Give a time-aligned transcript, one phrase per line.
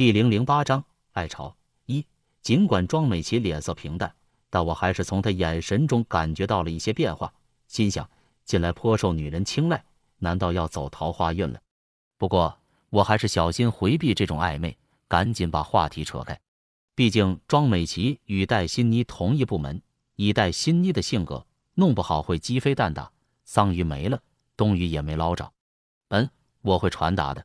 [0.00, 1.54] 第零零八章爱巢
[1.84, 2.06] 一。
[2.40, 4.10] 尽管庄美琪脸色平淡，
[4.48, 7.30] 但我还是从她眼神中感觉到了一些变化，
[7.66, 8.08] 心想
[8.46, 9.84] 近来颇受女人青睐，
[10.16, 11.60] 难道要走桃花运了？
[12.16, 12.58] 不过
[12.88, 14.74] 我还是小心回避这种暧昧，
[15.06, 16.40] 赶紧把话题扯开。
[16.94, 19.82] 毕竟庄美琪与戴欣妮同一部门，
[20.16, 23.12] 以戴欣妮的性格，弄不好会鸡飞蛋打，
[23.44, 24.18] 桑榆没了，
[24.56, 25.52] 冬雨也没捞着。
[26.08, 26.30] 嗯，
[26.62, 27.44] 我会传达的。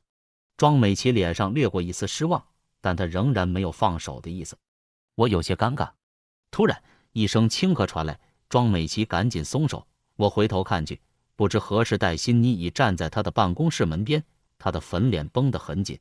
[0.57, 2.43] 庄美琪脸上掠过一丝失望，
[2.79, 4.57] 但她仍然没有放手的意思。
[5.15, 5.89] 我有些尴尬。
[6.49, 9.85] 突然，一声轻咳传来，庄美琪赶紧松手。
[10.15, 11.01] 我回头看去，
[11.35, 14.23] 不知何时戴欣妮已站在她的办公室门边，
[14.57, 15.99] 她的粉脸绷得很紧。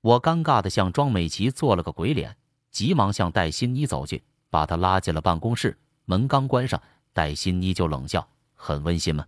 [0.00, 2.34] 我尴尬地向庄美琪做了个鬼脸，
[2.70, 5.78] 急忙向戴欣妮走去，把她拉进了办公室。
[6.06, 9.26] 门刚关上，戴欣妮就冷笑：“很温馨吗？”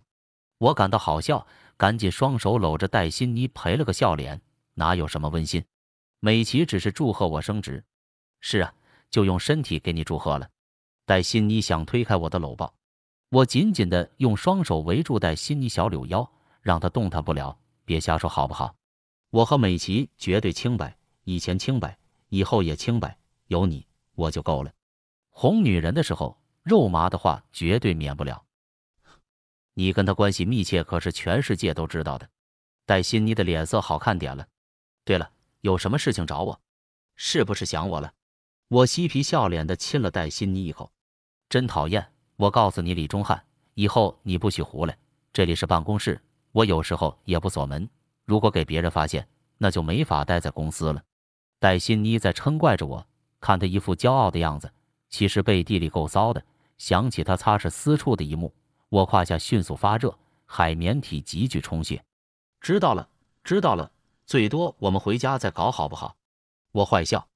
[0.57, 1.45] 我感到好笑，
[1.77, 4.41] 赶紧双手搂着戴欣妮赔了个笑脸。
[4.73, 5.63] 哪有什么温馨？
[6.19, 7.83] 美琪只是祝贺我升职。
[8.39, 8.73] 是啊，
[9.09, 10.49] 就用身体给你祝贺了。
[11.05, 12.73] 戴欣妮想推开我的搂抱，
[13.29, 17.57] 我紧紧的用双手围住戴欣妮小柳腰，让她动弹不了。
[17.85, 18.75] 别瞎说好不好？
[19.29, 21.97] 我和美琪绝对清白，以前清白，
[22.29, 23.17] 以后也清白。
[23.47, 24.71] 有你我就够了。
[25.29, 28.43] 哄女人的时候，肉麻的话绝对免不了。
[29.73, 32.29] 你跟他关系密切，可是全世界都知道的。
[32.85, 34.47] 戴欣妮的脸色好看点了。
[35.05, 35.29] 对了，
[35.61, 36.59] 有什么事情找我？
[37.15, 38.11] 是不是想我了？
[38.69, 40.91] 我嬉皮笑脸的亲了戴欣妮一口。
[41.49, 42.05] 真讨厌！
[42.35, 43.43] 我告诉你，李忠汉，
[43.75, 44.97] 以后你不许胡来。
[45.31, 46.19] 这里是办公室，
[46.51, 47.87] 我有时候也不锁门。
[48.25, 51.03] 如果给别人发现，那就没法待在公司了。
[51.59, 53.05] 戴欣妮在嗔怪着我，
[53.39, 54.71] 看他一副骄傲的样子，
[55.09, 56.43] 其实背地里够骚的。
[56.77, 58.53] 想起他擦拭私处的一幕，
[58.89, 62.03] 我胯下迅速发热，海绵体急剧充血。
[62.59, 63.07] 知道了，
[63.43, 63.91] 知道了。
[64.25, 66.15] 最多我们回家再搞好不好？
[66.71, 67.27] 我坏笑。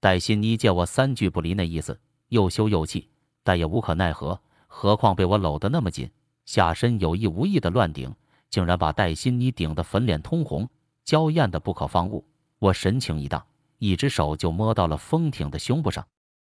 [0.00, 3.10] 戴欣妮见我三句不离那意思，又羞又气，
[3.42, 4.40] 但也无可奈何。
[4.66, 6.10] 何况被我搂得那么紧，
[6.46, 8.14] 下身有意无意的乱顶，
[8.48, 10.66] 竟然把戴欣妮顶得粉脸通红，
[11.04, 12.24] 娇艳的不可方物。
[12.58, 13.44] 我神情一荡，
[13.78, 16.06] 一只手就摸到了丰挺的胸部上。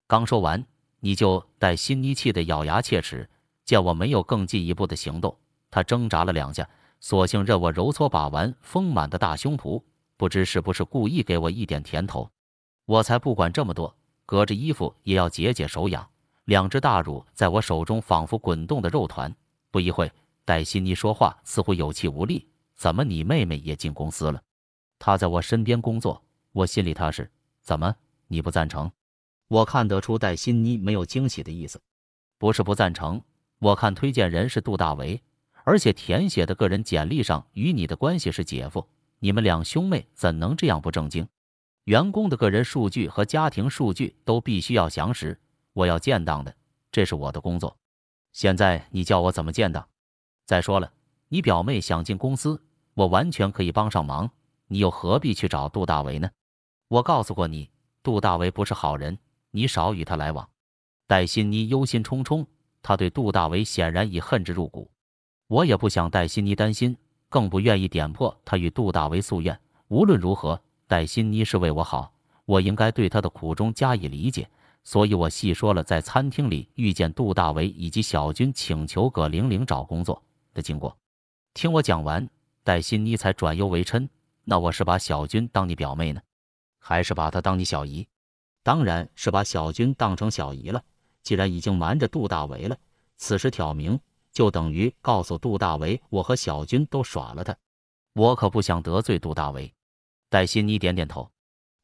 [0.07, 0.65] 刚说完，
[1.01, 3.29] 你就戴欣妮气得咬牙切齿。
[3.65, 5.37] 见我没有更进一步的行动，
[5.69, 6.69] 她挣扎了两下。
[7.03, 9.83] 索性任我揉搓把玩丰满的大胸脯，
[10.15, 12.31] 不知是不是故意给我一点甜头，
[12.85, 13.93] 我才不管这么多，
[14.25, 16.09] 隔着衣服也要解解手痒。
[16.45, 19.35] 两只大乳在我手中仿佛滚动的肉团。
[19.69, 20.09] 不一会，
[20.45, 24.41] 戴欣妮说话似乎有气无力：“怎么你妹妹也进公司了？
[24.97, 27.29] 她在我身边工作，我心里踏实。
[27.59, 27.93] 怎么
[28.27, 28.89] 你不赞成？”
[29.49, 31.81] 我看得出戴欣妮没有惊喜的意思，
[32.37, 33.21] 不是不赞成，
[33.59, 35.21] 我看推荐人是杜大为。
[35.63, 38.87] 而且填写的个人简历上与你的关系是姐夫，
[39.19, 41.27] 你们两兄妹怎能这样不正经？
[41.85, 45.39] 员工的个人数据和家庭数据都必须要详实，
[45.73, 46.55] 我要建档的，
[46.91, 47.75] 这是我的工作。
[48.31, 49.87] 现在你叫我怎么建档？
[50.45, 50.91] 再说了，
[51.27, 52.61] 你表妹想进公司，
[52.93, 54.29] 我完全可以帮上忙，
[54.67, 56.29] 你又何必去找杜大为呢？
[56.87, 57.69] 我告诉过你，
[58.01, 59.17] 杜大为不是好人，
[59.51, 60.49] 你少与他来往。
[61.07, 62.45] 戴欣妮忧心忡忡，
[62.81, 64.89] 他对杜大为显然已恨之入骨。
[65.53, 66.97] 我也不想戴欣妮担心，
[67.29, 69.59] 更不愿意点破她与杜大为夙愿。
[69.87, 72.11] 无论如何，戴欣妮是为我好，
[72.45, 74.49] 我应该对她的苦衷加以理解。
[74.83, 80.19] 所以我细说了在餐厅里遇见杜大为以及小军请求葛玲玲找工作
[80.55, 80.97] 的经过。
[81.53, 82.27] 听我讲完，
[82.63, 84.09] 戴欣妮才转忧为嗔
[84.45, 86.19] ：“那我是把小军当你表妹呢，
[86.79, 88.07] 还是把她当你小姨？
[88.63, 90.83] 当然是把小军当成小姨了。
[91.21, 92.75] 既然已经瞒着杜大为了，
[93.17, 93.99] 此时挑明。”
[94.33, 97.55] 就等于告诉杜大为，我和小军都耍了他，
[98.13, 99.71] 我可不想得罪杜大为。
[100.27, 101.31] 戴欣妮点点头，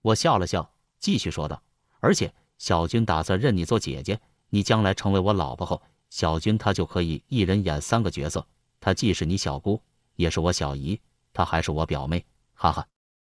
[0.01, 1.61] 我笑了笑，继续说道
[2.01, 8.45] ：“而且小军打算认你做姐姐，你将来成为我老婆后，小军他就可以一人演三个角色，
[8.79, 9.79] 他既是你小姑，
[10.15, 10.99] 也是我小姨，
[11.31, 12.87] 他还是我表妹。”哈哈，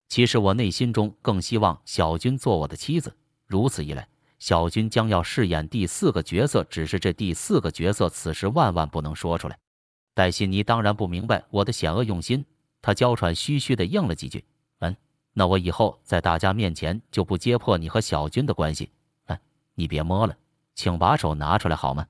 [0.08, 4.08] 其实我内心中更希望小军做我的妻子，如此一来。
[4.38, 9.58] 小军将要饰演第四个角色，只是这第四个角色此时万万不能说出来。
[10.12, 12.44] 戴欣妮当然不明白我的险恶用心，
[12.82, 14.44] 她娇喘吁吁地应了几句
[14.80, 14.94] ：“嗯，
[15.32, 18.90] 那我以后在大家面前就不揭破你和小军的关系。
[19.26, 19.38] 嗯，
[19.74, 20.36] 你别摸了，
[20.74, 22.06] 请把手拿出来好吗？”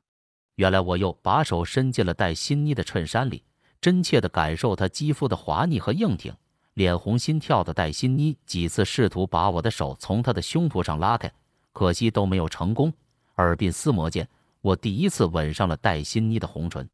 [0.56, 3.42] 原来我又把手伸进了戴欣妮的衬衫里，
[3.80, 6.32] 真切地感受她肌肤的滑腻和硬挺。
[6.74, 11.32] 脸红心跳的戴欣妮几次试图把我的手从她的胸脯上拉开。
[11.74, 12.90] 可惜都没有成功。
[13.36, 14.26] 耳鬓厮磨间，
[14.62, 16.88] 我第一次吻上了戴欣妮的红唇。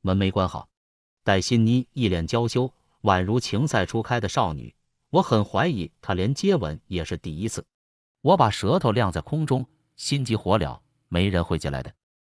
[0.00, 0.68] 门没关好，
[1.24, 2.72] 戴欣妮一脸娇羞，
[3.02, 4.74] 宛如情赛初开的少女。
[5.10, 7.66] 我很怀疑他连接吻也是第一次。
[8.22, 9.66] 我把舌头晾在空中，
[9.96, 10.78] 心急火燎，
[11.08, 11.92] 没人会进来的，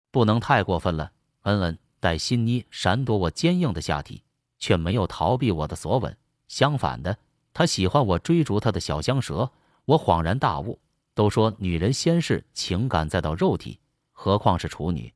[0.10, 1.12] 不能太过分了。
[1.42, 4.24] 嗯嗯，戴新妮闪躲我坚硬的下体，
[4.58, 6.16] 却没有逃避我的索吻，
[6.48, 7.18] 相反的，
[7.54, 9.52] 她喜欢我追逐她的小香舌。
[9.86, 10.80] 我恍然大悟，
[11.14, 13.80] 都说女人先是情感，再到肉体，
[14.12, 15.14] 何况是处女？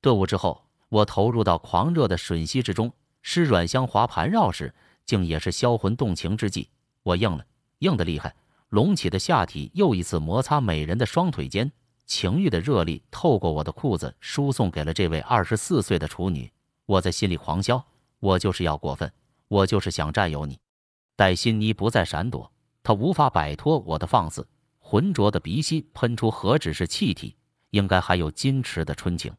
[0.00, 2.92] 顿悟之后，我投入到狂热的吮吸之中，
[3.22, 4.74] 湿软香滑盘绕时，
[5.04, 6.68] 竟也是销魂动情之际。
[7.02, 7.44] 我硬了，
[7.78, 8.34] 硬得厉害，
[8.68, 11.70] 隆起的下体又一次摩擦美人的双腿间，
[12.06, 16.50] 情欲的热力透过我的裤子输送给了这位二十四岁的处女。
[16.86, 17.84] 我在心里狂笑，
[18.20, 19.12] 我就是要过分，
[19.48, 20.58] 我就是想占有你。
[21.16, 22.50] 戴欣妮不再闪躲，
[22.82, 24.46] 她无法摆脱我的放肆，
[24.92, 27.34] 浑浊的鼻息喷出何止是气体，
[27.70, 29.32] 应该还有矜持的春情。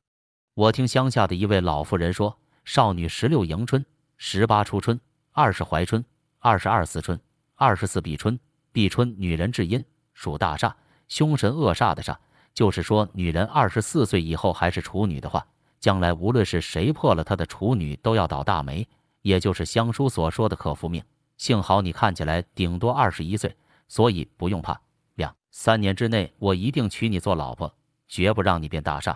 [0.55, 2.35] 我听乡下的一位老妇人说
[2.65, 3.85] ：“少女十六迎春，
[4.17, 4.99] 十八初春，
[5.31, 6.03] 二十怀春，
[6.39, 7.19] 二十二思春。”
[7.53, 8.39] 二十四避春，
[8.71, 9.85] 避春女人至阴，
[10.15, 10.73] 属大煞，
[11.07, 12.17] 凶神恶煞的煞。
[12.55, 15.45] 就是说，女人二十四岁以后还是处女的话，
[15.79, 18.87] 将来无论是谁破了她的处女，都要倒大霉，
[19.21, 21.03] 也就是香书所说的克夫命。
[21.37, 23.55] 幸好你看起来顶多二十一岁，
[23.87, 24.81] 所以不用怕。
[25.55, 27.71] 三年之内，我一定娶你做老婆，
[28.07, 29.15] 绝不让你变大煞。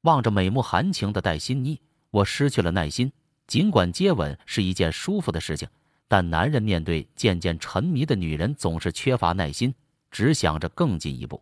[0.00, 1.80] 望着美目含情的戴欣妮，
[2.10, 3.10] 我失去了耐心。
[3.46, 5.68] 尽管接吻是一件舒服的事情。
[6.08, 9.72] 但男人面对渐渐沉迷的女人，总是缺乏耐心，
[10.10, 11.40] 只想着更进一步。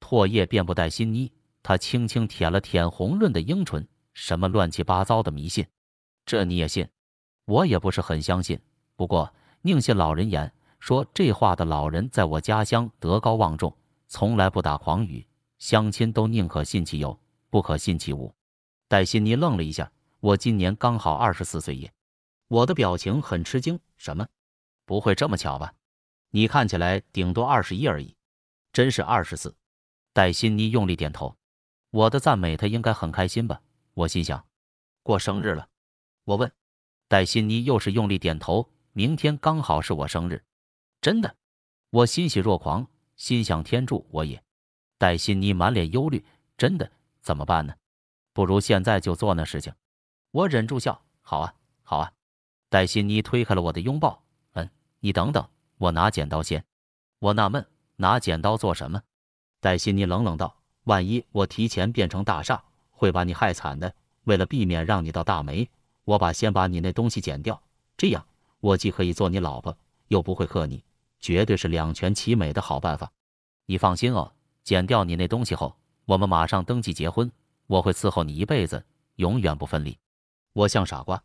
[0.00, 1.30] 唾液遍布戴心妮，
[1.62, 3.86] 他轻轻舔了舔红润的樱唇。
[4.12, 5.64] 什么乱七八糟的迷信，
[6.26, 6.88] 这你也信？
[7.44, 8.58] 我也不是很相信。
[8.96, 9.32] 不过
[9.62, 13.76] 宁信老人言，说这话的老人在我家乡德高望重，
[14.06, 15.26] 从来不打诳语，
[15.58, 17.18] 乡亲都宁可信其有，
[17.50, 18.32] 不可信其无。
[18.86, 19.90] 戴心妮愣了一下，
[20.20, 21.92] 我今年刚好二十四岁耶。
[22.48, 24.26] 我的表情很吃惊，什么？
[24.86, 25.74] 不会这么巧吧？
[26.30, 28.14] 你看起来顶多二十一而已，
[28.72, 29.54] 真是二十四。
[30.12, 31.36] 戴欣妮用力点头。
[31.90, 33.60] 我的赞美她应该很开心吧？
[33.94, 34.44] 我心想，
[35.02, 35.68] 过生日了。
[36.24, 36.50] 我问，
[37.08, 38.70] 戴欣妮又是用力点头。
[38.92, 40.42] 明天刚好是我生日，
[41.00, 41.34] 真的。
[41.90, 42.86] 我欣喜若狂，
[43.16, 44.42] 心想天助我也。
[44.98, 46.24] 戴欣妮满脸忧虑，
[46.56, 46.90] 真的？
[47.20, 47.74] 怎么办呢？
[48.32, 49.72] 不如现在就做那事情。
[50.30, 52.12] 我忍住笑，好啊，好啊。
[52.68, 54.22] 戴欣妮推开了我的拥抱。
[54.52, 54.68] 嗯，
[55.00, 55.48] 你等等，
[55.78, 56.64] 我拿剪刀先。
[57.18, 57.66] 我纳闷，
[57.96, 59.02] 拿剪刀做什么？
[59.60, 63.92] 戴欣妮冷冷道：“万一我提前变成大厦，会把你害惨的。
[64.24, 65.68] 为了避免让你倒大霉，
[66.04, 67.60] 我把先把你那东西剪掉，
[67.96, 68.24] 这样
[68.60, 69.76] 我既可以做你老婆，
[70.08, 70.84] 又不会克你，
[71.20, 73.10] 绝对是两全其美的好办法。
[73.66, 74.32] 你放心哦，
[74.64, 77.30] 剪掉你那东西后，我们马上登记结婚，
[77.66, 78.84] 我会伺候你一辈子，
[79.16, 79.96] 永远不分离。
[80.52, 81.22] 我像傻瓜。”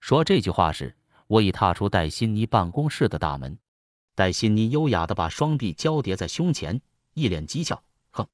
[0.00, 0.96] 说这句话时，
[1.26, 3.58] 我已踏出戴欣妮办公室的大门。
[4.14, 6.80] 戴欣妮优雅地把双臂交叠在胸前，
[7.14, 7.82] 一脸讥笑
[8.12, 8.26] ：“哼，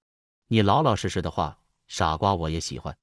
[0.48, 1.58] 你老老实实的话，
[1.88, 2.96] 傻瓜我也喜欢。”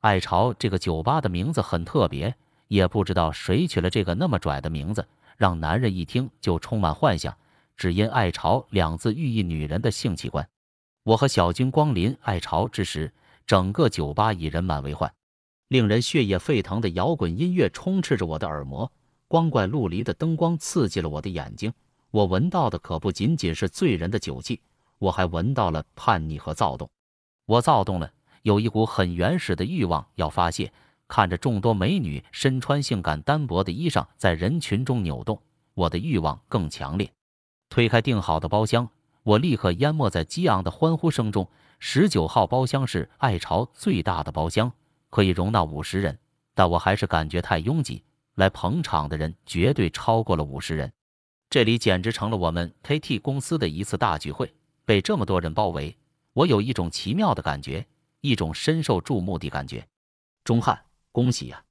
[0.00, 2.34] 爱巢这个酒吧的名字很特别，
[2.68, 5.06] 也不知道谁取了这个那么拽的名字，
[5.42, 7.36] 让男人一听就充满幻想。
[7.76, 10.48] 只因“爱巢”两字寓意女人的性器官。
[11.02, 13.12] 我和小军光临爱巢之时，
[13.44, 15.12] 整个酒吧已人满为患。
[15.66, 18.92] 令人血液沸腾的摇滚音乐充斥着我的耳膜，
[19.26, 21.72] 光怪陆离的灯光刺激了我的眼睛。
[22.12, 24.60] 我闻到的可不仅仅是醉人的酒气，
[25.00, 26.88] 我还闻到了叛逆和躁动。
[27.46, 28.08] 我躁动了，
[28.42, 30.72] 有一股很原始的欲望要发泄。
[31.12, 35.38] 看着众多美女身穿性感单薄的衣裳在人群中扭动，
[35.74, 37.12] 我的欲望更强烈。
[37.68, 38.88] 推开订好的包厢，
[39.22, 41.46] 我立刻淹没在激昂的欢呼声中。
[41.78, 44.72] 十九号包厢是爱巢最大的包厢。
[45.10, 46.18] 可以容纳五十人，
[46.54, 48.02] 但我还是感觉太拥挤。
[48.36, 50.90] 来捧场的人绝对超过了五十人，
[51.50, 54.50] 这里简直成了我们 KT 公司的一次大聚会。
[54.86, 55.94] 被这么多人包围，
[56.32, 57.86] 我有一种奇妙的感觉，
[58.22, 59.86] 一种深受注目的感觉。
[60.42, 60.80] 钟汉，
[61.12, 61.62] 恭喜呀！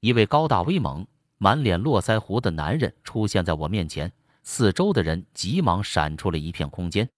[0.00, 1.06] 一位高大威猛、
[1.38, 7.08] 满脸络腮胡的男人出现在我面前，四周的人急忙闪出了一片空间。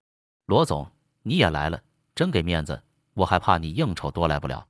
[0.44, 0.86] 罗总，
[1.22, 1.82] 你也来了，
[2.14, 2.82] 真给面子，
[3.14, 4.66] 我还怕你应酬多来不了。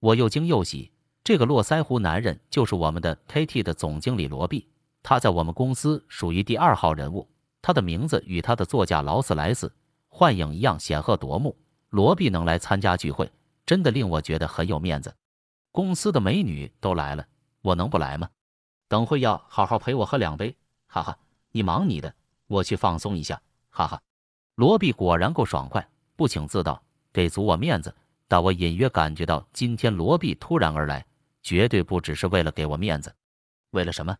[0.00, 0.90] 我又惊又喜，
[1.22, 4.66] 这个络腮胡男人就是我们的 KT 的总经理罗毕，
[5.02, 7.28] 他在我们公司属于第二号人物，
[7.60, 9.70] 他的名字与他的座驾劳斯莱斯
[10.08, 11.54] 幻影一样显赫夺目。
[11.90, 13.30] 罗毕能来参加聚会，
[13.66, 15.14] 真的令我觉得很有面子。
[15.70, 17.26] 公司的美女都来了，
[17.62, 18.28] 我能不来吗？
[18.88, 20.56] 等会要好好陪我喝两杯，
[20.86, 21.18] 哈哈！
[21.52, 22.14] 你忙你的，
[22.46, 24.00] 我去放松一下，哈哈！
[24.54, 26.82] 罗毕果然够爽快，不请自到，
[27.12, 27.94] 给足我面子。
[28.26, 31.04] 但我隐约感觉到，今天罗毕突然而来，
[31.42, 33.14] 绝对不只是为了给我面子。
[33.70, 34.16] 为了什么？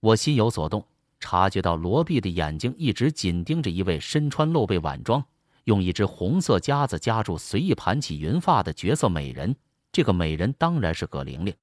[0.00, 0.86] 我心有所动。
[1.20, 5.24] 察觉到罗碧的眼睛一直紧盯着一位身穿露背晚装、
[5.64, 9.56] 用一只红色夹子夹住、随意盘起云发的绝色美人。
[9.94, 11.54] 这个美人当然是葛玲玲。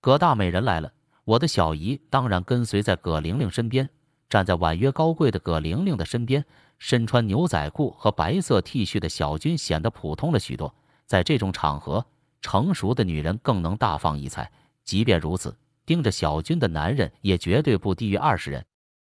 [0.00, 0.92] 葛大美人来了，
[1.24, 3.90] 我的小姨当然跟随在葛玲玲身边。
[4.28, 6.44] 站在婉约高贵的葛玲玲的身边，
[6.78, 10.72] 身穿牛仔裤和白色 T 恤的小军显得普通了许多。
[11.06, 12.06] 在这种场合，
[12.40, 14.48] 成熟的女人更能大放异彩。
[14.84, 15.52] 即便如此，
[15.84, 18.64] 盯着小军的男人也绝对不低于二十人。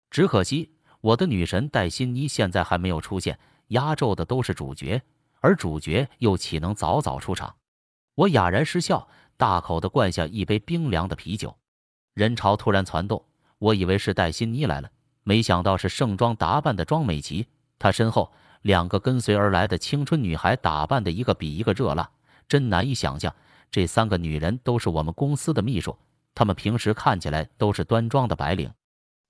[0.10, 3.38] 只可惜，我的女神戴欣妮现在还没有出现。
[3.68, 5.02] 压轴的都是主角，
[5.42, 7.54] 而主角又岂能早早出场？
[8.16, 11.58] 我哑然失笑，大口的灌下一杯冰凉的啤酒。
[12.14, 13.26] 人潮突然攒动，
[13.58, 14.90] 我以为是戴欣妮来了。
[15.24, 17.48] 没想到是盛装打扮的庄美琪，
[17.80, 18.32] 她身后
[18.64, 22.10] 两个跟随而来的青春女孩打扮的一个比一个热辣，
[22.48, 23.34] 真难以想象，
[23.70, 25.98] 这三个女人都是我们公司的秘书，
[26.36, 28.72] 她们平时看起来都是端庄的白领。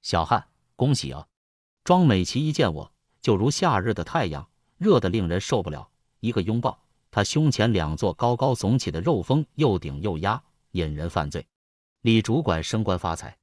[0.02, 0.44] 小汉，
[0.76, 1.28] 恭喜啊！
[1.84, 4.48] 庄美琪一见我就如夏日的太阳，
[4.78, 5.90] 热得令人受不了，
[6.22, 10.42] 一个拥抱，他胸前两座高高耸起的肉峰又顶又压，
[10.72, 11.46] 引人犯罪。
[12.02, 13.38] 李主管升官发财。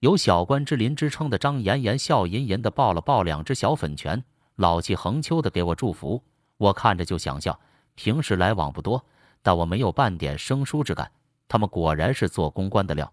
[0.00, 4.22] 有小官之林之称的张妍妍笑吟吟地抱了抱两只小粉拳，
[4.56, 6.22] 老气横秋地给我祝福。
[6.58, 7.58] 我看着就想笑。
[7.94, 9.02] 平时来往不多，
[9.40, 11.10] 但我没有半点生疏之感。
[11.48, 13.10] 他们果然是做公关的料。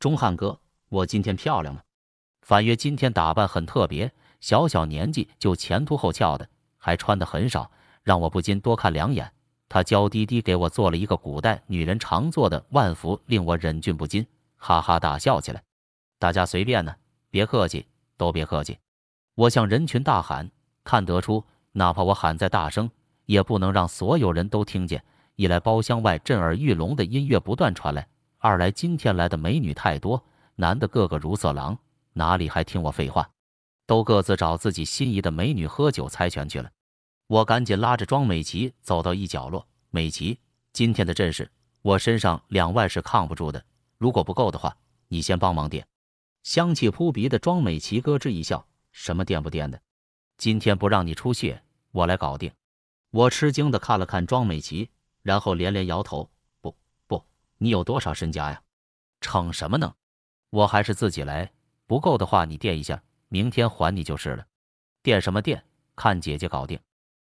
[0.00, 1.80] 钟汉哥，我今天漂亮吗？
[2.42, 7.70] 反约今天打扮很特别，小小年纪就前凸后翘的，还穿的很少，
[8.02, 9.32] 让我不禁多看两眼。
[9.68, 15.62] 他娇滴滴给我做了一个古代女人常做的万福，令我忍俊不禁，哈哈大笑起来。
[16.18, 16.94] 大家随便呢，
[17.30, 18.78] 别客气，都别客气。
[19.34, 20.50] 我向人群大喊，
[20.84, 22.88] 看得出，哪怕我喊再大声，
[23.26, 25.02] 也不能让所有人都听见。
[25.34, 28.08] 一来包厢外震耳欲聋的音乐不断传来，
[28.38, 31.76] 二来今天来的美女太多，男的个个如色狼，
[32.14, 33.28] 哪里还听我废话，
[33.86, 36.70] 都各自找自己心仪的美女喝酒猜拳去了。
[37.28, 40.38] 我赶紧拉着庄美琪走到一角落，美琪，
[40.72, 41.50] 今天的阵势，
[41.82, 43.64] 我身上两万是抗不住的，
[43.98, 44.76] 如果不够的话，
[45.08, 45.84] 你先帮忙垫。
[46.44, 49.80] 香气扑鼻的庄美琪咯吱一笑：“什么垫不垫的？
[50.38, 52.52] 今天不让你出血，我来搞定。”
[53.10, 54.88] 我吃惊的看了看庄美琪，
[55.22, 56.30] 然后连连摇头
[56.62, 56.76] ：“不
[57.08, 57.24] 不，
[57.58, 58.62] 你有多少身家呀？
[59.20, 59.92] 逞什么能？
[60.50, 61.50] 我还是自己来。
[61.88, 64.46] 不够的话，你垫一下，明天还你就是了。
[65.02, 65.64] 垫什么垫？
[65.96, 66.78] 看姐姐搞定！”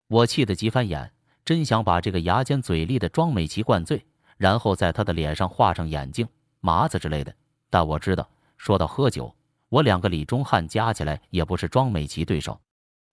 [0.07, 1.11] 我气得急翻眼，
[1.43, 4.05] 真想把这个牙尖嘴利的庄美琪灌醉，
[4.37, 6.27] 然后在她的脸上画上眼睛、
[6.59, 7.33] 麻子之类的。
[7.69, 8.27] 但我知道。
[8.57, 9.35] 说到喝酒，
[9.67, 12.57] 我两个李忠汉加起来也不是庄美琪对手。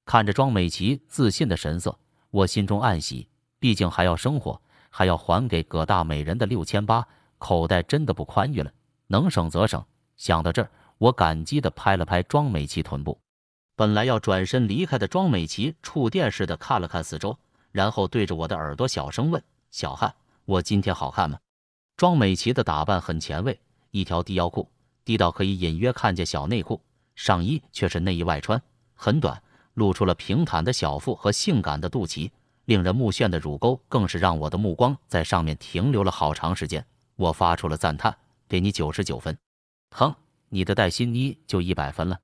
[0.07, 1.99] 看着庄美琪自信的神色，
[2.31, 7.05] 我心中暗喜，毕竟还要生活，还要还给葛大美人的六千八，
[7.39, 8.73] 口袋真的不宽裕了。
[9.09, 9.85] 能省则省。
[10.17, 13.21] 想到这儿，我感激地拍了拍庄美琪臀部。
[13.75, 17.39] 本来要转身离开的庄美琪触电似的看了看四周，
[17.71, 20.15] 然后对着我的耳朵小声问：“小汉，
[20.45, 21.39] 我今天好看吗？”
[21.97, 23.59] 庄美琪的打扮很前卫，
[23.91, 24.69] 一条低腰裤。
[25.05, 26.81] 低到可以隐约看见小内裤，
[27.17, 28.63] 上衣却是内衣外穿，
[28.95, 29.43] 很短，
[29.75, 32.31] 露出了平坦的小腹和性感的肚脐，
[32.67, 36.85] 令人目眩的乳沟更是让我的目光在上面停留了好长时间。
[37.17, 38.17] 我发出了赞叹，
[38.49, 39.37] 给你九十九分。
[39.91, 40.15] 哼，
[40.51, 42.17] 你的戴欣妮就一百分了。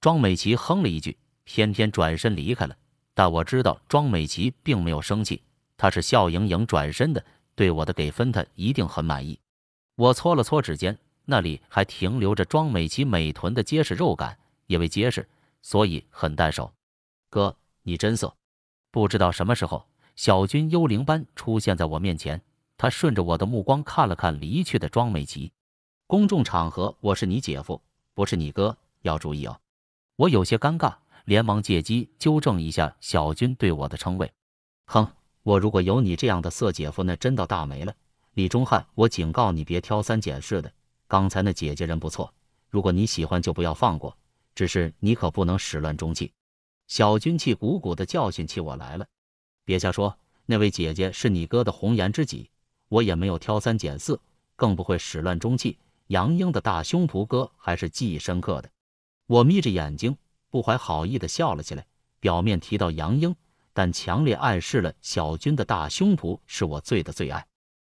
[0.00, 2.76] 庄美琪哼了一句，偏偏转身离开了。
[3.14, 5.42] 但我知道庄美琪并没有生气，
[5.76, 7.24] 她是笑盈盈转身的，
[7.54, 9.38] 对我的给分她一定很满意。
[9.96, 10.96] 我搓了搓指尖。
[11.28, 14.38] 那里还停留着庄美琪美臀的结实肉感，
[14.68, 15.28] 因为结实，
[15.60, 16.72] 所以很带手。
[17.28, 18.32] 哥，你真色！
[18.92, 19.84] 不知道什么时候，
[20.14, 22.40] 小军幽灵般出现在我面前。
[22.78, 25.50] 他顺着我的目光看了看离去的庄美琪。
[26.06, 27.82] 公众场合，我是你姐夫，
[28.14, 29.60] 不是你哥，要注意哦。
[30.16, 30.94] 我有些尴尬，
[31.26, 34.32] 连忙借机纠正一下小军对我的称谓。
[34.86, 35.06] 哼，
[35.42, 37.94] 我如果有你这样的色姐夫，那真倒大没了。
[38.32, 40.72] 李忠汉，我警告你，别挑三拣四的。
[41.06, 42.32] 刚才那姐姐人不错，
[42.70, 44.16] 如果你喜欢就不要放过，
[44.54, 46.32] 只是你可不能始乱终弃。
[46.88, 49.06] 小军气鼓鼓的教训起我来了，
[49.66, 52.48] 别瞎说，那位姐姐是你哥的红颜知己，
[52.88, 54.18] 我也没有挑三拣四，
[54.54, 55.78] 更不会始乱终弃。
[56.06, 58.70] 杨英的大胸脯哥还是记忆深刻的。
[59.26, 60.16] 我眯着眼睛，
[60.50, 61.86] 不怀好意的笑了起来，
[62.20, 63.34] 表面提到杨英，
[63.72, 67.46] 但强烈暗示了小军的大胸脯是我最的最爱。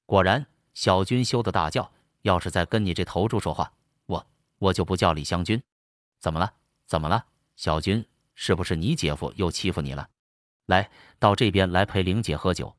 [0.06, 0.44] 果然，
[0.74, 1.90] 小军羞得大叫。
[2.22, 3.72] 要是再跟你这头猪说话，
[4.04, 4.26] 我
[4.58, 5.58] 我就不叫李香君。
[6.18, 6.52] 怎么了？
[6.84, 7.24] 怎么了？
[7.56, 10.06] 小军，是不是你姐夫又欺负你了？
[10.66, 12.76] 来到这边来陪玲姐喝酒。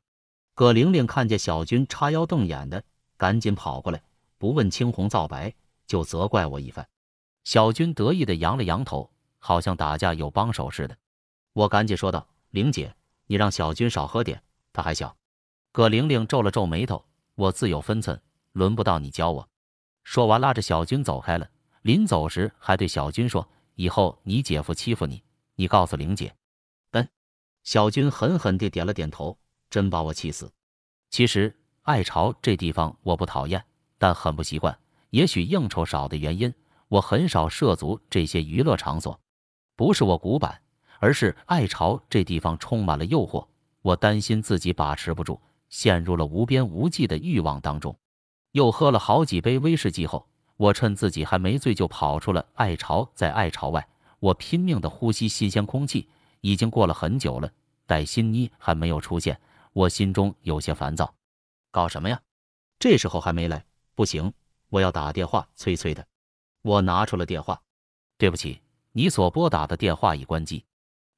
[0.54, 2.84] 葛玲玲看见小军叉腰瞪眼的，
[3.16, 4.00] 赶紧跑过来，
[4.38, 5.52] 不问青红皂白，
[5.88, 6.86] 就责怪我一番。
[7.44, 10.96] 小军得意的扬了扬头，好像打架有帮手似的。
[11.52, 12.94] 我赶紧说道：“玲姐，
[13.26, 15.16] 你让小军少喝点，他还小。”
[15.72, 18.20] 葛玲玲皱了皱眉头：“我自有分寸，
[18.52, 19.48] 轮不到你教我。”
[20.04, 21.48] 说完，拉着小军走开了。
[21.82, 25.22] 临走时，还对小军说：“以后你姐夫欺负你，
[25.56, 26.34] 你告诉玲姐。”
[26.92, 27.08] 嗯，
[27.64, 29.36] 小军狠狠地点了点头，
[29.68, 30.52] 真把我气死。
[31.10, 33.64] 其实爱巢这地方我不讨厌，
[33.98, 34.78] 但很不习惯。
[35.10, 36.54] 也许应酬少的原因，
[36.92, 39.18] 我很少涉足这些娱乐场所。
[39.76, 40.60] 不是我古板。
[40.98, 43.44] 而是爱巢这地方充满了诱惑，
[43.80, 47.98] 我担心自己把持不住，陷入了无边无际的欲望当中。
[48.52, 53.10] 又喝了好几杯威士忌后，我趁自己还没醉就跑出了爱巢。
[53.16, 53.84] 在爱巢外，
[54.20, 56.08] 我拼命的呼吸新鲜空气。
[56.40, 57.50] 已经过了很久了，
[57.84, 59.40] 戴新妮还没有出现，
[59.72, 61.12] 我心中有些烦躁。
[61.72, 62.20] 搞什么呀？
[62.78, 63.64] 这时候还没来？
[63.96, 64.32] 不行，
[64.68, 66.06] 我要打电话催催的。
[66.62, 67.60] 我拿出了电话。
[68.16, 68.60] 对不起，
[68.92, 70.64] 你所拨打的电话已关机。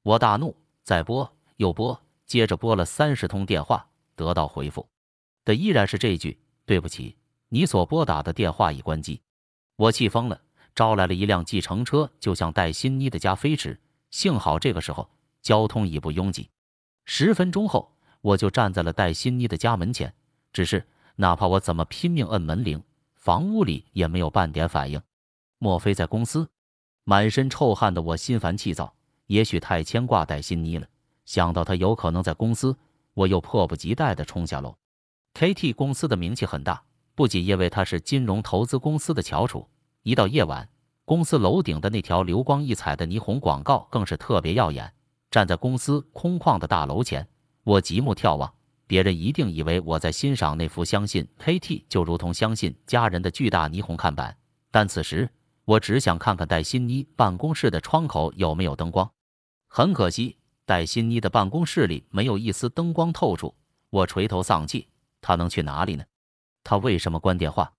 [0.03, 4.87] 我大怒，再拨又拨，接着拨了三十通电话，得到回复
[5.43, 7.15] 的依然是这句：“对不起，
[7.49, 9.21] 你所拨打的电话已关机。”
[9.77, 10.41] 我气疯了，
[10.73, 13.79] 招来了一辆计程车，就向戴欣妮的家飞驰。
[14.09, 15.09] 幸好这个时候
[15.41, 16.49] 交通已不拥挤。
[17.05, 20.13] 十分钟后，我就站在了戴欣妮的家门前。
[20.53, 20.87] 只是
[21.17, 22.81] 哪怕我怎么拼命摁门铃，
[23.15, 25.01] 房屋里也没有半点反应。
[25.57, 26.47] 莫非在公司？
[27.03, 28.93] 满身臭汗的我心烦气躁。
[29.27, 30.87] 也许太牵挂戴欣妮了，
[31.25, 32.77] 想到她有可能在公司，
[33.15, 34.75] 我又迫不及待地冲下楼。
[35.33, 36.83] KT 公司的名气很大，
[37.15, 39.67] 不仅因为它是金融投资公司的翘楚，
[40.03, 40.69] 一到夜晚，
[41.05, 44.93] 公司楼顶的那条流光溢彩的霓虹广告更是特别耀眼。
[45.31, 47.27] 站在公司空旷的大楼前，
[47.63, 48.53] 我极目眺望，
[48.85, 54.37] 别人一定以为我在欣赏那幅相信 KT 就如同相信家人的巨大霓虹看板，
[54.69, 55.27] 但此时
[55.65, 59.11] 我只想看看戴欣妮办公室的窗口有没有灯光。
[59.67, 63.53] 很可惜，戴欣妮的办公室里没有一丝灯光透出。
[63.89, 64.87] 我垂头丧气，
[65.21, 66.03] 她能去哪里呢？
[66.63, 67.73] 她为什么关电话？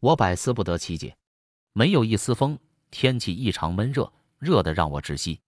[0.00, 1.14] 我百思不得其解。
[1.74, 2.58] 没有一丝风，
[2.90, 5.40] 天气异常闷热，热得让我窒息。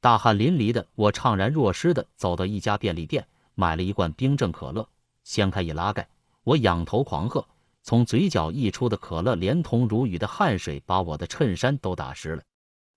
[0.00, 3.26] 大汗淋漓的我，怅然若失的走到一家便利店，
[3.56, 4.88] 买了一罐冰镇可乐。
[5.24, 6.08] 掀开一拉盖，
[6.44, 7.44] 我仰头狂喝，
[7.82, 12.42] 从嘴角溢出的可乐连同如雨的汗水，把我的衬衫都打湿了。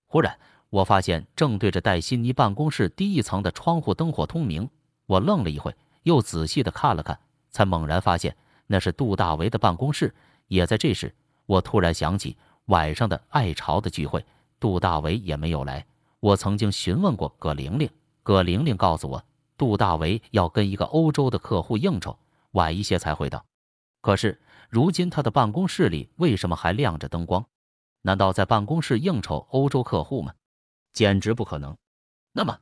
[0.06, 0.38] 忽然。
[0.68, 4.68] 我发现正对着戴欣妮办公室第一层的窗户灯火通明，
[5.06, 7.16] 我愣了一会，又仔细的看了看，
[7.50, 10.12] 才猛然发现那是杜大为的办公室。
[10.48, 11.14] 也在这时，
[11.46, 14.26] 我突然想起晚上的爱巢的聚会，
[14.58, 15.86] 杜大为也没有来。
[16.18, 17.88] 我曾经询问过葛玲玲，
[18.24, 19.24] 葛玲玲告诉我，
[19.56, 22.18] 杜大为要跟一个欧洲的客户应酬，
[22.50, 23.46] 晚一些才会到。
[24.02, 27.44] 可是如今他的办公室里为什么还亮着灯光？
[28.02, 30.32] 难道在办公室应酬欧洲客户吗？
[30.92, 31.76] 简直不可能！
[32.32, 32.58] 那么，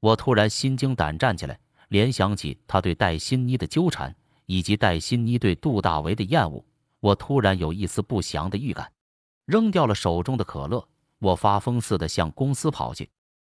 [0.00, 1.58] 我突然心惊胆战起来，
[1.88, 4.14] 联想起他对戴欣妮的纠缠，
[4.46, 6.64] 以及戴欣妮对杜大为的厌恶，
[7.00, 8.92] 我突然有一丝不祥的预感。
[9.44, 10.86] 扔掉了手中的可乐，
[11.18, 13.10] 我发疯似的向公司跑去。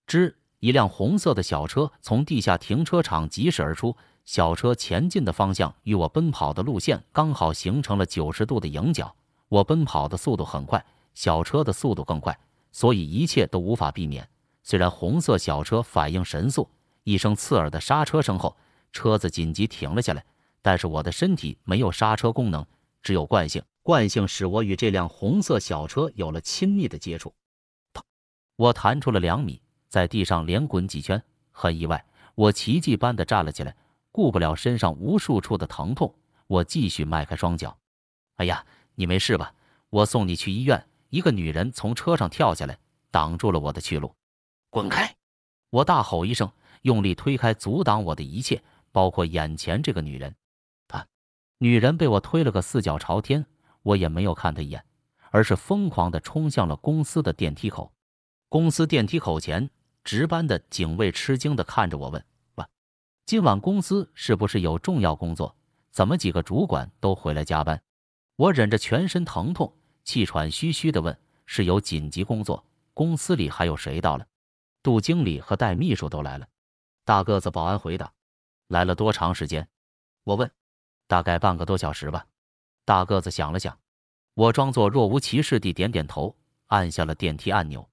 [0.07, 0.33] 吱！
[0.59, 3.97] 一辆红色的小车从地下停车场疾驶而出，
[4.31, 9.13] 小车前进的方向与我奔跑的路线刚好形成了九十度的迎角。
[9.49, 10.81] 我奔跑的速度很快，
[11.13, 12.39] 小车的速度更快。
[12.71, 14.25] 所以一切都无法避免。
[14.63, 16.65] 虽然红色小车反应神速，
[17.03, 18.55] 一声刺耳的刹车声后，
[18.93, 20.23] 车子紧急停了下来。
[20.61, 22.65] 但是我的身体没有刹车功能，
[23.03, 23.61] 只有惯性。
[23.83, 27.33] 惯性使我与这辆红色小车有了亲密的接触。
[28.55, 31.21] 我弹出了两米，在地上连滚几圈。
[31.51, 33.75] 很意外，我奇迹般的站了起来，
[34.11, 36.13] 顾不了身上无数处的疼痛，
[36.47, 37.77] 我继续迈开双脚。
[38.37, 39.53] 哎呀，你没事吧？
[39.89, 40.87] 我送你去医院。
[41.09, 42.77] 一个女人从车上跳下来，
[43.09, 44.15] 挡住了我的去路。
[44.69, 45.13] 滚开！
[45.69, 46.49] 我大吼一声，
[46.83, 50.33] 用力推开阻挡我的一切，包括眼前这个女人。
[50.87, 51.05] 她，
[51.57, 53.45] 女人被我推了个四脚朝天，
[53.81, 54.85] 我也没有看她一眼，
[55.31, 57.91] 而是疯狂地冲向了公司的电梯口。
[58.47, 59.69] 公司电梯口前，
[60.05, 62.25] 值班的警卫吃惊地看着我，问：“，
[63.31, 65.55] 今晚公司是不是有重要工作？
[65.89, 67.81] 怎么几个主管都回来加班？”
[68.35, 69.73] 我忍着全身疼痛。
[70.03, 71.17] 气喘吁吁地问
[71.47, 72.61] ：“是有紧急工作？
[72.93, 74.27] 公司里还有谁到了？”
[74.83, 76.45] 杜经理和戴秘书都来了。
[77.05, 78.11] 大个子保安回答
[78.67, 79.65] ：“来了多长时间？”
[80.25, 80.51] 我问
[81.07, 82.25] ：“大概半个多小时吧。”
[82.83, 83.79] 大个子想了想，
[84.33, 87.89] 我装作若无其事地点点头，按下了电梯按钮。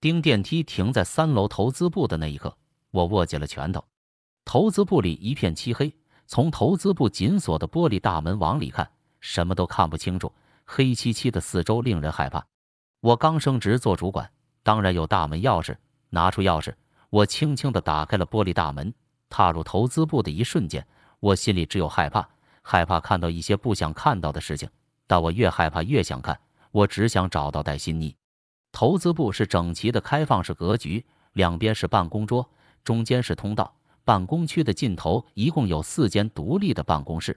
[0.00, 2.56] 叮，电梯停在三楼投资部的那一刻，
[2.92, 3.84] 我握紧了拳头。
[4.46, 5.92] 投资部里一片漆黑，
[6.28, 8.88] 从投资部紧锁的玻璃大门往里看，
[9.20, 10.32] 什么都看不清楚。
[10.64, 12.46] 黑漆漆的四周令人害怕。
[13.00, 14.30] 我刚升职做主管，
[14.62, 15.76] 当然有大门钥匙。
[16.10, 16.72] 拿出钥匙，
[17.10, 18.94] 我轻轻地打开了玻璃大门。
[19.28, 20.86] 踏入投资部的一瞬间，
[21.18, 22.26] 我心里只有害怕，
[22.62, 24.68] 害怕看到一些不想看到的事情。
[25.08, 26.38] 但我越害怕越想看，
[26.70, 28.14] 我只想找到戴欣妮。
[28.70, 32.48] 投资部是整齐的开放式格局，两边是办公桌，
[32.84, 33.74] 中间是通道。
[34.06, 37.36] 办公区的尽头一共有四间独立的办公室，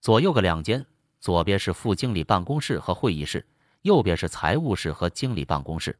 [0.00, 0.84] 左右各两间。
[1.20, 3.46] 左边是副经理办公室和会议室，
[3.82, 5.96] 右边是财务室和经理办公室。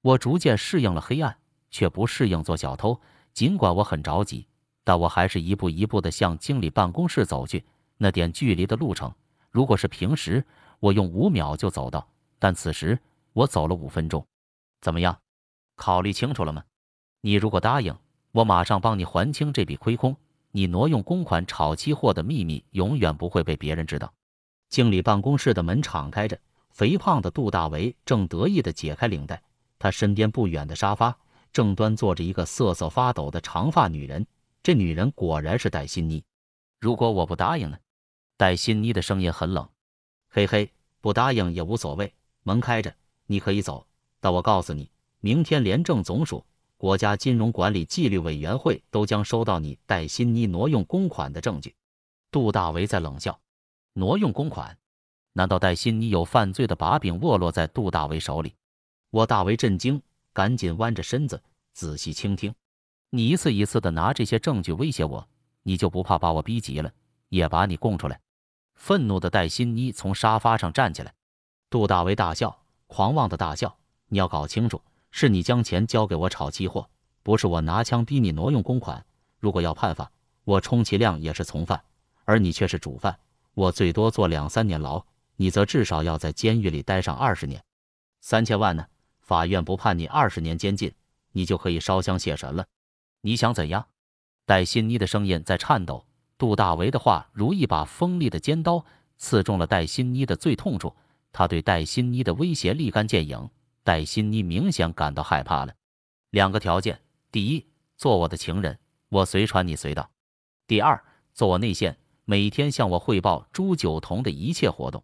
[0.00, 1.36] 我逐渐适应了黑暗，
[1.72, 3.00] 却不适应做小偷。
[3.32, 4.46] 尽管我很着急，
[4.84, 7.64] 但我还是一步一步地向经理办公室走去。
[7.96, 9.12] 那点距离的路程，
[9.50, 10.44] 如果是平时，
[10.78, 12.96] 我用五秒就走到，但此时
[13.32, 14.24] 我走了五分钟。
[14.80, 15.18] 怎么样？
[15.74, 16.62] 考虑清楚了吗？
[17.22, 17.96] 你如果答应，
[18.38, 20.16] 我马上帮你还清这笔亏空。
[20.52, 24.14] 你挪用公款炒期货的秘密永远不会被别人知道。
[24.68, 26.38] 经理办公室的门敞开着，
[26.70, 29.42] 肥胖的杜大为正得意地解开领带。
[29.76, 31.16] 他身边不远的沙发
[31.52, 34.24] 正端坐着一个瑟瑟发抖的长发女人。
[34.62, 36.22] 这女人果然是戴欣妮。
[36.78, 37.76] 如果我不答应呢？
[38.36, 39.68] 戴欣妮的声音很冷。
[40.30, 40.70] 嘿嘿，
[41.00, 42.14] 不答应也无所谓。
[42.44, 42.94] 门开着，
[43.26, 43.84] 你可以走。
[44.20, 46.44] 但我告诉你，明天廉政总署、
[46.78, 51.74] 国家金融管理纪律委员会都将收到你戴欣妮挪用公款的证据。
[52.30, 53.38] 杜大为在冷笑。
[53.94, 54.78] 挪用公款？
[55.32, 58.54] 难道戴欣妮有犯罪的把柄握落在杜大为手里？
[59.10, 60.00] 我大为震惊，
[60.32, 62.54] 赶紧弯着身子仔细倾听。
[63.10, 65.28] 你一次一次的拿这些证据威胁我，
[65.64, 66.92] 你就不怕把我逼急了，
[67.28, 68.20] 也把你供出来？
[68.76, 71.12] 愤怒的戴欣妮从沙发上站起来。
[71.68, 73.76] 杜大为大笑，狂妄的大笑。
[74.06, 76.88] 你要搞清楚，是你将钱交给我炒期货，
[77.22, 79.04] 不是我拿枪逼你挪用公款。
[79.38, 80.10] 如果要判罚，
[80.44, 81.82] 我充其量也是从犯，
[82.24, 83.18] 而你却是主犯。
[83.54, 85.04] 我最多坐两三年牢，
[85.36, 87.62] 你则至少要在监狱里待上二十年。
[88.20, 88.86] 三千万呢？
[89.20, 90.92] 法院不判你二十年监禁，
[91.32, 92.64] 你就可以烧香谢神了。
[93.20, 93.86] 你想怎样？
[94.46, 96.04] 戴欣妮的声音在颤抖。
[96.38, 98.84] 杜大为的话如一把锋利的尖刀，
[99.16, 100.94] 刺中了戴欣妮的最痛处。
[101.32, 103.50] 他对戴欣妮的威胁立竿见影。
[103.88, 105.72] 戴欣妮明显感到害怕了。
[106.28, 107.00] 两个条件：
[107.32, 110.02] 第一，做我的情人，我随传你随到；
[110.66, 111.96] 第二，做我内线。
[112.26, 115.02] 每天向我汇报朱九同的一切活动。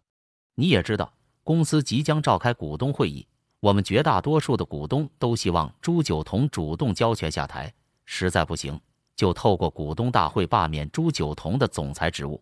[0.53, 1.11] 你也知道，
[1.43, 3.27] 公司即将召开股东会议，
[3.59, 7.73] 我们绝大多数的股东都希望朱九同主动交权下台，
[8.05, 8.79] 实在不行
[9.15, 12.39] 就透过股东大会罢免朱九同的总裁职务。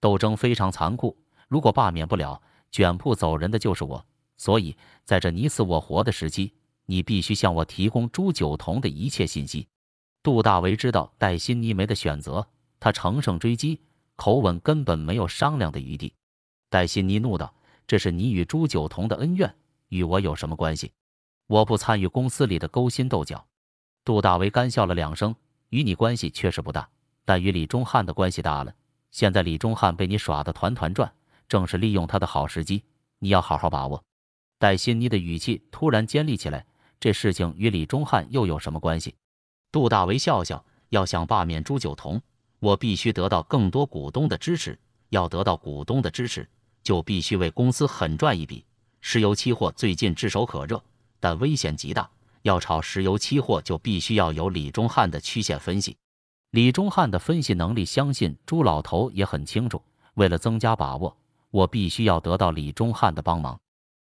[0.00, 4.04] 斗争非常残酷，如果罢免不了，卷铺走人的就是我。
[4.36, 6.52] 所以，在这你死我活的时期，
[6.84, 9.66] 你必须向我提供朱九同的一切信息。
[10.22, 12.46] 杜大为知道戴新妮没得选择，
[12.80, 13.80] 他乘胜追击。
[14.16, 16.10] 口吻根本没有商量的余地，
[16.70, 17.54] 戴欣妮怒道
[17.86, 19.54] ：“这是你与朱九同的恩怨，
[19.88, 20.90] 与我有什么关系？
[21.46, 23.46] 我不参与公司里的勾心斗角。”
[24.06, 25.36] 杜大为干笑了两声
[25.68, 26.88] ：“与你关系确实不大，
[27.26, 28.74] 但与李忠汉的关系大了。
[29.10, 31.12] 现在李忠汉被你耍得团团转，
[31.46, 32.82] 正是利用他的好时机，
[33.18, 34.02] 你要好好把握。”
[34.58, 36.64] 戴欣妮的语气突然尖利起来
[36.98, 39.14] ：“这事情与李忠汉又有什么关系？”
[39.70, 42.20] 杜大为笑笑：“要想罢免朱九同。”
[42.58, 44.78] 我必须得到更多股东的支持，
[45.10, 46.48] 要得到股东的支持，
[46.82, 48.64] 就必须为公司狠赚一笔。
[49.02, 50.82] 石油期货最近炙手可热，
[51.20, 52.08] 但危险极大。
[52.42, 55.94] 要炒石油期货，就必须要有李忠汉的曲线分析。
[56.52, 59.82] 李忠汉的分析能力，相信朱老头也很清楚。
[60.14, 61.14] 为了增加把握，
[61.50, 63.60] 我必须要得到李忠汉的帮忙。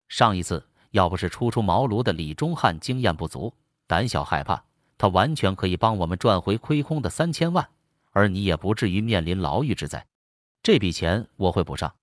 [0.10, 3.54] 上一次要不是初出茅庐的李忠汉经验不足、
[3.88, 4.62] 胆小害怕，
[4.98, 7.70] 他完全可以帮我们赚回亏空的三千万。
[8.12, 10.06] 而你也不至于面临牢狱之灾，
[10.64, 11.94] 这笔钱我会补上，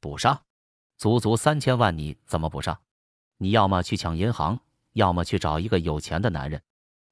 [0.00, 0.40] 补上，
[0.96, 2.78] 足足三千万，你怎么补上？
[3.38, 4.60] 你要么去抢银行，
[4.92, 6.62] 要么去找一个有钱的男人。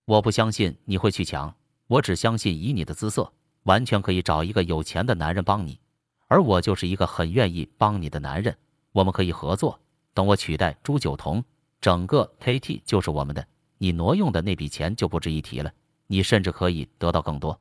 [0.04, 1.52] 我不相信你会去抢，
[1.88, 3.32] 我只相信以你的姿色，
[3.64, 5.80] 完全可以找一个有钱的男人帮你。
[6.28, 8.56] 而我就是一个很愿意帮你的男人，
[8.92, 9.78] 我们可以合作。
[10.16, 11.44] 等我取代朱九同，
[11.78, 15.70] 整个 KT 就是我们的，你挪用的那笔钱就不值一提了，
[16.06, 17.60] 你甚至可以得到更多。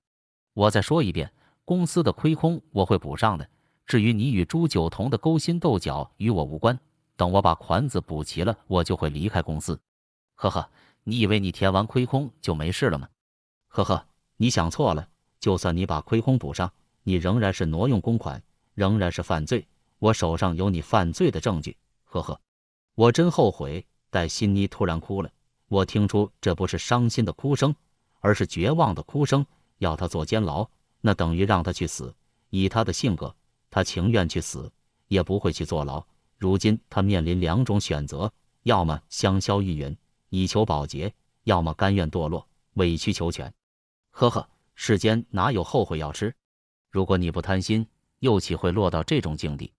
[0.53, 1.29] 我再说一遍，
[1.65, 3.45] 公司的亏空我会补上的。
[3.85, 6.79] 至于你与朱九同的勾心斗角，与我无关。
[7.17, 9.77] 等我把款子补齐了，我就会离开公司。
[10.35, 10.69] 呵呵，
[11.03, 13.09] 你以为你填完亏空就没事了吗？
[13.67, 15.05] 呵呵，你想错了。
[15.41, 16.71] 就算你把亏空补上，
[17.03, 18.41] 你仍然是挪用公款，
[18.75, 19.67] 仍然是犯罪。
[19.99, 21.75] 我手上有你犯罪的证据。
[22.05, 22.39] 呵呵，
[22.95, 23.85] 我真后悔。
[24.09, 25.29] 戴欣妮突然哭了，
[25.67, 27.75] 我听出这不是伤心的哭声，
[28.21, 29.45] 而是绝望的哭声。
[29.79, 30.65] 要他坐监牢，
[31.01, 32.15] 那等于让他去死。
[32.49, 33.35] 以他的性格，
[33.69, 34.71] 他情愿去死，
[35.09, 36.01] 也不会去坐牢。
[36.37, 38.31] 如今他面临两种选择：
[38.63, 39.93] 要么香消玉殒
[40.29, 43.53] 以求保洁，要么甘愿堕落委曲求全。
[44.11, 46.33] 呵呵，世间哪有后悔药吃？
[46.89, 47.85] 如果你不贪心，
[48.19, 49.73] 又岂会落到这种境地？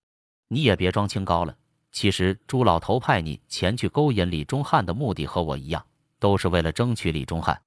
[0.49, 1.57] 你也别装清高了。
[1.93, 5.85] 其实朱老头派你前去勾引李忠汉的目的和我一样，
[6.19, 7.61] 都是为了争取李忠汉。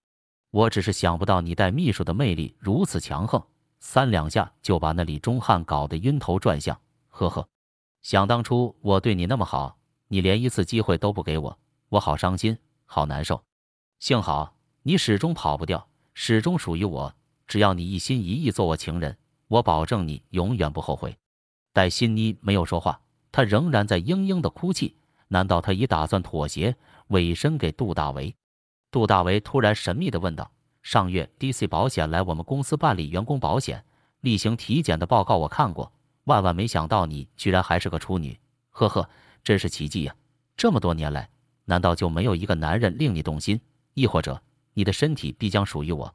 [0.51, 3.43] 我只是想不到你带秘书的魅力如此强横，
[3.79, 6.79] 三两下就把那李忠汉搞得晕头转向。
[7.09, 7.47] 呵呵，
[8.01, 9.77] 想当初我对你那么好，
[10.07, 13.43] 你连一次机会都不给我，我好伤心，好难受。
[13.99, 17.13] 幸好你始终跑不掉，始终属于我。
[17.47, 21.17] 只要你一心一意做我情人，我保证你永远不后悔。
[21.73, 23.01] 戴欣妮没有说话。
[23.31, 24.95] 他仍然在嘤嘤的哭泣，
[25.27, 26.75] 难道他已打算妥协，
[27.07, 28.35] 委身给杜大为？
[28.91, 33.85] 杜大为突然神秘地问道：“上月 DC 保险来我们公司办理员工保险
[34.21, 35.91] 例行体检的报告我看过，
[36.23, 38.37] 万万没想到你居然还是个处女，
[38.71, 39.07] 呵呵，
[39.43, 40.15] 真是奇迹呀！
[40.57, 41.29] 这么多年来，
[41.65, 43.61] 难道就没有一个男人令你动心？
[43.93, 44.41] 亦或者
[44.73, 46.13] 你的身体必将属于我？”